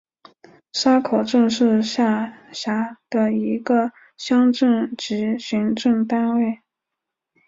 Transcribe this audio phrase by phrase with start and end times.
[0.73, 6.61] 沙口镇是下辖的一个乡镇级行政单位。